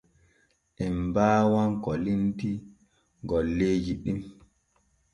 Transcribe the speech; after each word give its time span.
En 0.83 0.95
baawan 1.15 1.71
ko 1.83 1.91
limti 2.03 2.49
golleeji 3.29 3.93
ɗin. 4.03 4.19